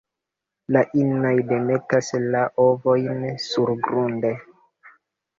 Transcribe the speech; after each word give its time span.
La 0.75 0.81
inoj 1.01 1.33
demetas 1.51 2.09
la 2.35 2.41
ovojn 2.63 3.21
surgrunde. 3.49 4.33